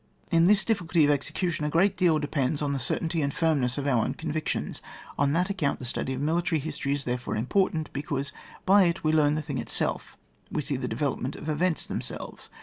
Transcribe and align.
In 0.31 0.45
this 0.47 0.65
difficulty 0.65 1.05
of 1.05 1.11
execution 1.11 1.63
a 1.63 1.69
great 1.69 1.95
deal 1.95 2.17
depends 2.17 2.63
on 2.63 2.73
the 2.73 2.79
certainty 2.79 3.21
and 3.21 3.31
firmness 3.31 3.77
of 3.77 3.85
our 3.85 4.03
own 4.03 4.15
convictions; 4.15 4.81
on 5.15 5.33
that 5.33 5.51
account, 5.51 5.77
the 5.77 5.85
study 5.85 6.11
of 6.13 6.21
military 6.21 6.57
history 6.57 6.91
is 6.93 7.03
therefore 7.03 7.35
important, 7.35 7.93
because 7.93 8.31
by 8.65 8.85
it 8.85 9.03
we 9.03 9.11
learn 9.11 9.35
the 9.35 9.43
thing 9.43 9.59
itself, 9.59 10.17
we 10.51 10.63
see 10.63 10.75
the 10.75 10.87
development 10.87 11.35
of 11.35 11.47
events 11.49 11.85
themselves. 11.85 12.49